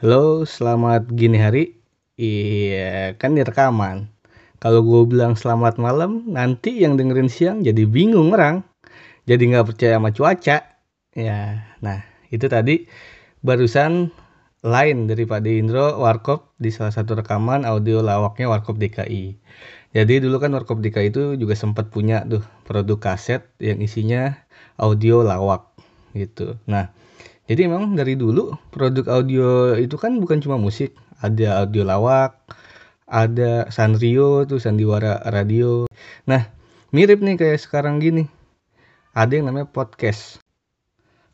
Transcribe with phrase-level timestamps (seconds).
[0.00, 1.76] Halo, selamat gini hari.
[2.16, 4.08] Iya, kan di rekaman.
[4.56, 8.64] Kalau gue bilang selamat malam, nanti yang dengerin siang jadi bingung orang.
[9.28, 10.64] Jadi nggak percaya sama cuaca.
[11.12, 12.00] Ya, nah
[12.32, 12.88] itu tadi
[13.44, 14.08] barusan
[14.64, 19.36] lain daripada Indro Warkop di salah satu rekaman audio lawaknya Warkop DKI.
[19.92, 24.32] Jadi dulu kan Warkop DKI itu juga sempat punya tuh produk kaset yang isinya
[24.80, 25.76] audio lawak
[26.16, 26.56] gitu.
[26.64, 26.88] Nah,
[27.50, 32.38] jadi memang dari dulu produk audio itu kan bukan cuma musik, ada audio lawak,
[33.10, 35.90] ada Sanrio tuh sandiwara radio.
[36.30, 36.46] Nah,
[36.94, 38.30] mirip nih kayak sekarang gini.
[39.18, 40.38] Ada yang namanya podcast.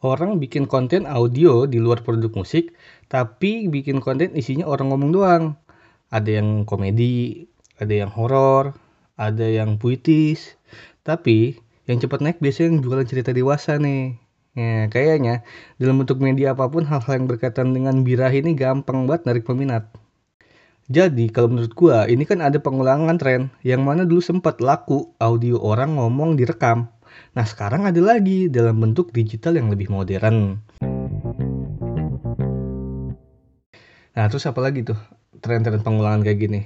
[0.00, 2.72] Orang bikin konten audio di luar produk musik,
[3.12, 5.44] tapi bikin konten isinya orang ngomong doang.
[6.08, 7.44] Ada yang komedi,
[7.76, 8.72] ada yang horor,
[9.20, 10.56] ada yang puitis.
[11.04, 14.27] Tapi yang cepat naik biasanya yang jualan cerita dewasa nih.
[14.58, 15.46] Ya, kayaknya
[15.78, 19.86] dalam bentuk media apa pun hal-hal yang berkaitan dengan birah ini gampang banget narik peminat.
[20.90, 25.62] Jadi kalau menurut gua ini kan ada pengulangan tren yang mana dulu sempat laku audio
[25.62, 26.90] orang ngomong direkam.
[27.38, 30.58] Nah sekarang ada lagi dalam bentuk digital yang lebih modern.
[34.10, 34.98] Nah terus apa lagi tuh
[35.38, 36.60] tren-tren pengulangan kayak gini?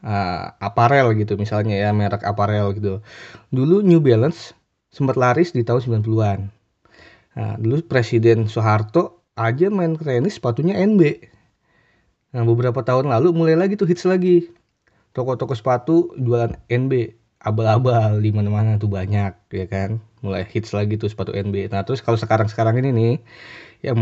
[0.00, 3.04] Uh, aparel gitu misalnya ya merek aparel gitu.
[3.52, 4.56] Dulu New Balance
[4.88, 6.63] sempat laris di tahun 90-an.
[7.34, 11.26] Nah, dulu Presiden Soeharto aja main tenis sepatunya NB.
[12.34, 14.50] Nah, beberapa tahun lalu mulai lagi tuh hits lagi.
[15.14, 17.18] Toko-toko sepatu jualan NB.
[17.44, 19.98] Abal-abal di mana-mana tuh banyak ya kan.
[20.22, 21.70] Mulai hits lagi tuh sepatu NB.
[21.70, 23.14] Nah, terus kalau sekarang-sekarang ini nih
[23.82, 23.98] yang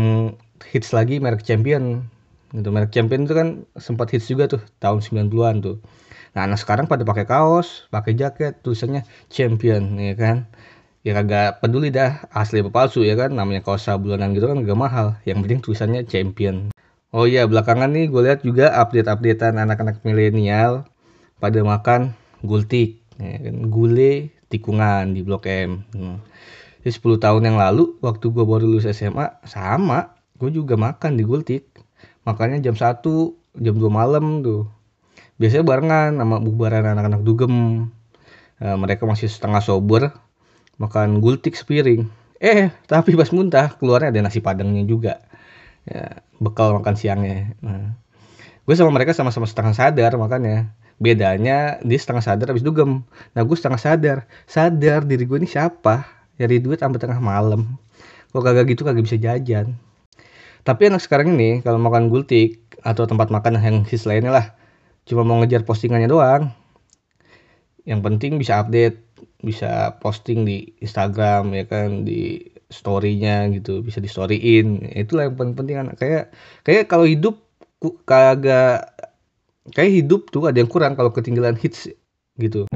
[0.69, 2.05] hits lagi merek Champion.
[2.53, 3.47] Gitu, merek Champion itu kan
[3.81, 5.77] sempat hits juga tuh tahun 90-an tuh.
[6.33, 10.49] Nah, anak sekarang pada pakai kaos, pakai jaket, tulisannya Champion ya kan
[11.03, 13.35] ya kagak peduli dah asli apa palsu ya kan?
[13.35, 15.07] Namanya kaos sabulanan gitu kan gak mahal.
[15.27, 16.71] Yang penting tulisannya champion.
[17.13, 20.87] Oh iya belakangan nih gue lihat juga update-updatean anak-anak milenial
[21.37, 23.03] pada makan gultik.
[23.21, 25.85] Ya kan gule tikungan di blok M.
[25.93, 26.17] Hmm.
[26.81, 30.17] Jadi 10 tahun yang lalu waktu gue baru lulus SMA sama.
[30.41, 31.69] Gue juga makan di gultik.
[32.25, 33.03] Makanya jam 1
[33.61, 34.65] jam 2 malam tuh.
[35.37, 37.87] Biasanya barengan sama bubaran anak-anak dugem.
[38.57, 40.11] E, mereka masih setengah sober
[40.77, 42.09] makan gultik sepiring.
[42.41, 45.23] Eh tapi pas muntah keluarnya ada nasi padangnya juga.
[45.83, 47.55] Ya, bekal makan siangnya.
[47.59, 47.95] Nah,
[48.63, 53.03] gue sama mereka sama-sama setengah sadar makanya bedanya dia setengah sadar habis dugem
[53.35, 54.17] nah gue setengah sadar.
[54.47, 56.07] Sadar diri gue ini siapa?
[56.39, 57.77] Nyari duit sampai tengah malam.
[58.33, 59.77] Kok kagak gitu kagak bisa jajan.
[60.63, 64.45] Tapi anak sekarang ini kalau makan gultik atau tempat makan yang his lainnya lah
[65.03, 66.51] cuma mau ngejar postingannya doang
[67.83, 68.99] yang penting bisa update
[69.43, 72.39] bisa posting di Instagram ya kan di
[72.71, 75.95] storynya gitu bisa di storyin itulah yang paling penting anak.
[75.99, 76.25] Kayak
[76.63, 77.43] kayak kalau hidup
[78.07, 78.87] kagak
[79.75, 81.91] kayak hidup tuh ada yang kurang kalau ketinggalan hits
[82.39, 82.67] gitu.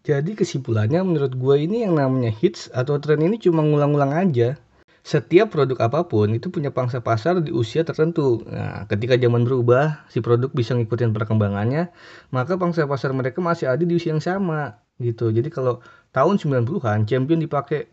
[0.00, 4.58] Jadi kesimpulannya menurut gue ini yang namanya hits atau tren ini cuma ngulang-ngulang aja
[5.00, 8.44] setiap produk apa pun itu punya pangsa pasar di usia tertentu.
[8.44, 11.88] Nah, ketika zaman berubah, si produk bisa ngikutin perkembangannya,
[12.30, 15.32] maka pangsa pasar mereka masih ada di usia yang sama gitu.
[15.32, 15.80] Jadi kalau
[16.12, 17.88] tahun 90-an champion dipakai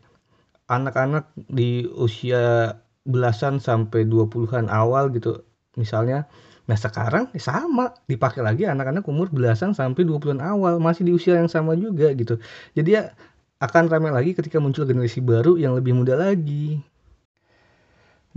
[0.67, 2.75] anak-anak di usia
[3.07, 5.47] belasan sampai 20-an awal gitu.
[5.79, 6.27] Misalnya
[6.67, 11.47] Nah sekarang sama dipakai lagi anak-anak umur belasan sampai 20-an awal masih di usia yang
[11.47, 12.43] sama juga gitu.
[12.75, 13.15] Jadi ya
[13.63, 16.83] akan ramai lagi ketika muncul generasi baru yang lebih muda lagi.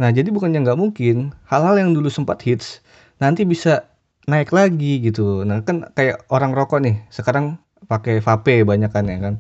[0.01, 2.81] Nah, jadi bukannya nggak mungkin hal-hal yang dulu sempat hits
[3.21, 3.85] nanti bisa
[4.25, 5.45] naik lagi gitu.
[5.45, 9.35] Nah, kan kayak orang rokok nih, sekarang pakai vape banyak kan ya kan.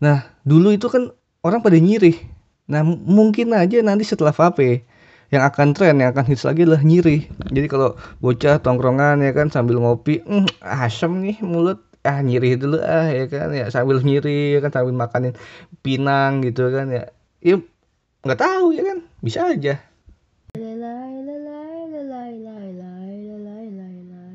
[0.00, 1.12] Nah, dulu itu kan
[1.44, 2.16] orang pada nyirih.
[2.72, 4.88] Nah, mungkin aja nanti setelah vape
[5.28, 7.28] yang akan tren yang akan hits lagi adalah nyirih.
[7.52, 12.78] Jadi kalau bocah tongkrongan ya kan sambil ngopi, mm, asem nih mulut ah nyirih dulu
[12.78, 15.34] ah ya kan ya sambil nyirih ya kan sambil makanin
[15.82, 17.10] pinang gitu kan ya.
[17.42, 17.58] Ya
[18.22, 19.82] nggak tahu ya kan bisa aja